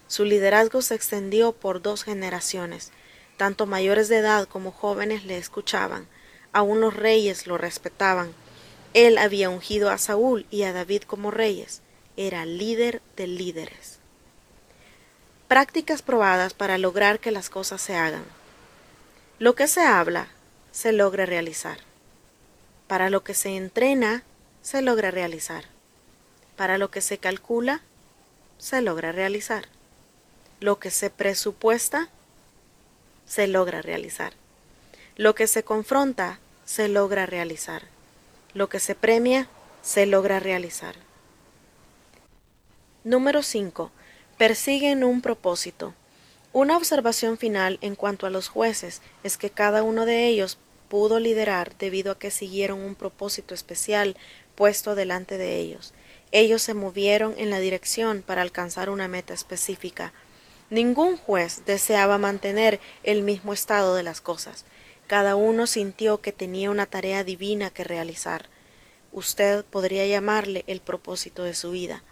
Su 0.08 0.24
liderazgo 0.24 0.80
se 0.80 0.94
extendió 0.94 1.52
por 1.52 1.82
dos 1.82 2.04
generaciones. 2.04 2.90
Tanto 3.36 3.66
mayores 3.66 4.08
de 4.08 4.18
edad 4.18 4.48
como 4.48 4.72
jóvenes 4.72 5.24
le 5.24 5.36
escuchaban. 5.36 6.06
Aún 6.52 6.80
los 6.80 6.94
reyes 6.94 7.46
lo 7.46 7.58
respetaban. 7.58 8.32
Él 8.94 9.18
había 9.18 9.50
ungido 9.50 9.90
a 9.90 9.98
Saúl 9.98 10.46
y 10.50 10.62
a 10.62 10.72
David 10.72 11.02
como 11.02 11.30
reyes. 11.30 11.82
Era 12.16 12.46
líder 12.46 13.02
de 13.16 13.26
líderes. 13.26 13.98
Prácticas 15.48 16.02
probadas 16.02 16.54
para 16.54 16.78
lograr 16.78 17.20
que 17.20 17.30
las 17.30 17.50
cosas 17.50 17.82
se 17.82 17.94
hagan. 17.94 18.24
Lo 19.38 19.54
que 19.54 19.68
se 19.68 19.82
habla, 19.82 20.28
se 20.72 20.92
logra 20.92 21.26
realizar. 21.26 21.78
Para 22.88 23.10
lo 23.10 23.22
que 23.22 23.34
se 23.34 23.54
entrena, 23.56 24.22
se 24.62 24.80
logra 24.80 25.10
realizar. 25.10 25.64
Para 26.56 26.78
lo 26.78 26.90
que 26.90 27.02
se 27.02 27.18
calcula, 27.18 27.82
se 28.56 28.80
logra 28.80 29.12
realizar. 29.12 29.68
Lo 30.58 30.78
que 30.78 30.90
se 30.90 31.10
presupuesta, 31.10 32.08
se 33.26 33.46
logra 33.46 33.82
realizar. 33.82 34.32
Lo 35.16 35.34
que 35.34 35.46
se 35.46 35.62
confronta, 35.62 36.40
se 36.64 36.88
logra 36.88 37.26
realizar. 37.26 37.82
Lo 38.54 38.68
que 38.68 38.80
se 38.80 38.94
premia, 38.94 39.48
se 39.82 40.06
logra 40.06 40.40
realizar. 40.40 40.94
Número 43.04 43.42
5 43.42 43.90
persiguen 44.36 45.02
un 45.02 45.22
propósito. 45.22 45.94
Una 46.52 46.76
observación 46.76 47.38
final 47.38 47.78
en 47.80 47.94
cuanto 47.94 48.26
a 48.26 48.30
los 48.30 48.48
jueces 48.48 49.00
es 49.22 49.36
que 49.38 49.50
cada 49.50 49.82
uno 49.82 50.04
de 50.04 50.26
ellos 50.26 50.58
pudo 50.88 51.18
liderar 51.20 51.76
debido 51.78 52.12
a 52.12 52.18
que 52.18 52.30
siguieron 52.30 52.80
un 52.80 52.94
propósito 52.94 53.54
especial 53.54 54.16
puesto 54.54 54.94
delante 54.94 55.38
de 55.38 55.56
ellos. 55.56 55.94
Ellos 56.32 56.62
se 56.62 56.74
movieron 56.74 57.34
en 57.38 57.50
la 57.50 57.60
dirección 57.60 58.22
para 58.22 58.42
alcanzar 58.42 58.90
una 58.90 59.08
meta 59.08 59.32
específica. 59.32 60.12
Ningún 60.68 61.16
juez 61.16 61.62
deseaba 61.64 62.18
mantener 62.18 62.80
el 63.04 63.22
mismo 63.22 63.52
estado 63.52 63.94
de 63.94 64.02
las 64.02 64.20
cosas. 64.20 64.64
Cada 65.06 65.36
uno 65.36 65.68
sintió 65.68 66.20
que 66.20 66.32
tenía 66.32 66.70
una 66.70 66.86
tarea 66.86 67.22
divina 67.22 67.70
que 67.70 67.84
realizar. 67.84 68.46
Usted 69.12 69.64
podría 69.64 70.04
llamarle 70.06 70.64
el 70.66 70.80
propósito 70.80 71.44
de 71.44 71.54
su 71.54 71.70
vida. 71.70 72.02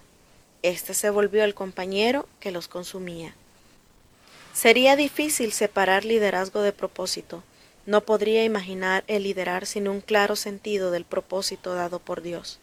Este 0.62 0.94
se 0.94 1.10
volvió 1.10 1.42
el 1.42 1.54
compañero 1.54 2.28
que 2.38 2.52
los 2.52 2.68
consumía. 2.68 3.34
Sería 4.52 4.94
difícil 4.94 5.52
separar 5.52 6.04
liderazgo 6.04 6.62
de 6.62 6.72
propósito. 6.72 7.42
No 7.86 8.02
podría 8.02 8.44
imaginar 8.44 9.02
el 9.08 9.24
liderar 9.24 9.66
sin 9.66 9.88
un 9.88 10.00
claro 10.00 10.36
sentido 10.36 10.92
del 10.92 11.04
propósito 11.04 11.74
dado 11.74 11.98
por 11.98 12.22
Dios. 12.22 12.60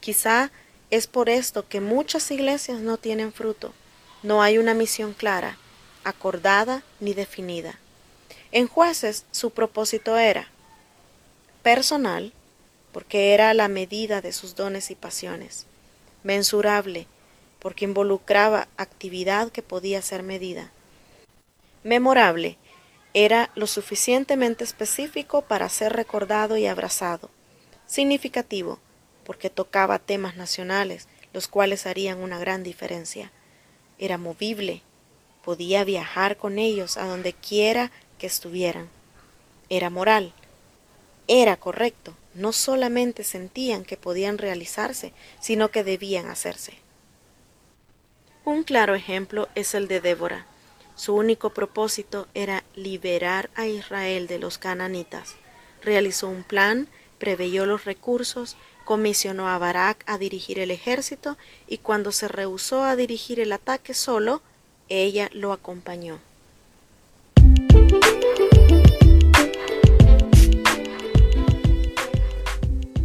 Quizá 0.00 0.50
es 0.90 1.06
por 1.06 1.28
esto 1.28 1.68
que 1.68 1.80
muchas 1.80 2.30
iglesias 2.32 2.80
no 2.80 2.96
tienen 2.98 3.32
fruto. 3.32 3.72
No 4.24 4.40
hay 4.40 4.56
una 4.56 4.72
misión 4.72 5.12
clara, 5.12 5.58
acordada 6.02 6.82
ni 6.98 7.12
definida. 7.12 7.78
En 8.52 8.68
jueces 8.68 9.26
su 9.32 9.50
propósito 9.50 10.16
era 10.16 10.48
personal, 11.62 12.32
porque 12.90 13.34
era 13.34 13.52
la 13.52 13.68
medida 13.68 14.22
de 14.22 14.32
sus 14.32 14.54
dones 14.54 14.90
y 14.90 14.94
pasiones, 14.94 15.66
mensurable, 16.22 17.06
porque 17.58 17.84
involucraba 17.84 18.66
actividad 18.78 19.52
que 19.52 19.60
podía 19.60 20.00
ser 20.00 20.22
medida. 20.22 20.72
Memorable, 21.82 22.56
era 23.12 23.50
lo 23.54 23.66
suficientemente 23.66 24.64
específico 24.64 25.42
para 25.42 25.68
ser 25.68 25.92
recordado 25.92 26.56
y 26.56 26.66
abrazado. 26.66 27.28
Significativo, 27.86 28.78
porque 29.26 29.50
tocaba 29.50 29.98
temas 29.98 30.34
nacionales, 30.34 31.08
los 31.34 31.46
cuales 31.46 31.86
harían 31.86 32.22
una 32.22 32.38
gran 32.38 32.62
diferencia. 32.62 33.30
Era 34.04 34.18
movible, 34.18 34.82
podía 35.42 35.82
viajar 35.82 36.36
con 36.36 36.58
ellos 36.58 36.98
a 36.98 37.06
donde 37.06 37.32
quiera 37.32 37.90
que 38.18 38.26
estuvieran. 38.26 38.90
Era 39.70 39.88
moral, 39.88 40.34
era 41.26 41.56
correcto, 41.56 42.14
no 42.34 42.52
solamente 42.52 43.24
sentían 43.24 43.82
que 43.82 43.96
podían 43.96 44.36
realizarse, 44.36 45.14
sino 45.40 45.70
que 45.70 45.84
debían 45.84 46.28
hacerse. 46.28 46.74
Un 48.44 48.62
claro 48.64 48.94
ejemplo 48.94 49.48
es 49.54 49.74
el 49.74 49.88
de 49.88 50.02
Débora. 50.02 50.44
Su 50.96 51.14
único 51.14 51.54
propósito 51.54 52.28
era 52.34 52.62
liberar 52.74 53.48
a 53.54 53.68
Israel 53.68 54.26
de 54.26 54.38
los 54.38 54.58
cananitas. 54.58 55.36
Realizó 55.80 56.28
un 56.28 56.42
plan, 56.42 56.88
preveyó 57.18 57.64
los 57.64 57.86
recursos, 57.86 58.58
comisionó 58.84 59.48
a 59.48 59.58
Barak 59.58 60.04
a 60.06 60.18
dirigir 60.18 60.58
el 60.58 60.70
ejército 60.70 61.36
y 61.66 61.78
cuando 61.78 62.12
se 62.12 62.28
rehusó 62.28 62.84
a 62.84 62.96
dirigir 62.96 63.40
el 63.40 63.52
ataque 63.52 63.94
solo, 63.94 64.42
ella 64.88 65.30
lo 65.32 65.52
acompañó. 65.52 66.18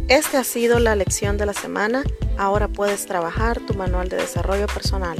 Esta 0.08 0.40
ha 0.40 0.44
sido 0.44 0.80
la 0.80 0.96
lección 0.96 1.38
de 1.38 1.46
la 1.46 1.54
semana. 1.54 2.02
Ahora 2.36 2.66
puedes 2.66 3.06
trabajar 3.06 3.60
tu 3.60 3.74
manual 3.74 4.08
de 4.08 4.16
desarrollo 4.16 4.66
personal. 4.66 5.18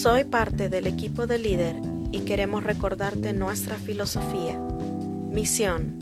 Soy 0.00 0.24
parte 0.24 0.70
del 0.70 0.86
equipo 0.86 1.26
de 1.26 1.38
líder 1.38 1.76
y 2.10 2.20
queremos 2.20 2.64
recordarte 2.64 3.34
nuestra 3.34 3.76
filosofía. 3.76 4.58
Misión. 4.58 5.98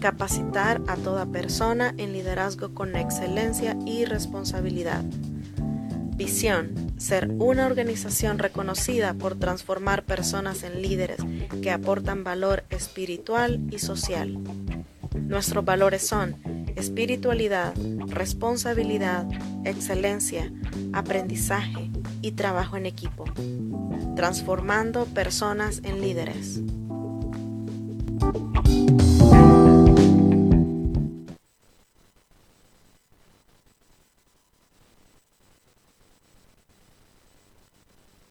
Capacitar 0.00 0.80
a 0.88 0.96
toda 0.96 1.26
persona 1.26 1.92
en 1.98 2.14
liderazgo 2.14 2.72
con 2.72 2.96
excelencia 2.96 3.76
y 3.84 4.06
responsabilidad. 4.06 5.04
Visión. 6.16 6.94
Ser 6.96 7.28
una 7.28 7.66
organización 7.66 8.38
reconocida 8.38 9.12
por 9.12 9.38
transformar 9.38 10.04
personas 10.04 10.62
en 10.62 10.80
líderes 10.80 11.18
que 11.60 11.72
aportan 11.72 12.24
valor 12.24 12.64
espiritual 12.70 13.60
y 13.70 13.80
social. 13.80 14.38
Nuestros 15.14 15.62
valores 15.62 16.06
son 16.06 16.36
espiritualidad, 16.74 17.74
responsabilidad, 18.06 19.26
excelencia, 19.66 20.50
aprendizaje 20.94 21.81
y 22.22 22.32
trabajo 22.32 22.76
en 22.76 22.86
equipo. 22.86 23.24
Transformando 24.16 25.04
personas 25.06 25.80
en 25.84 26.00
líderes. 26.00 26.60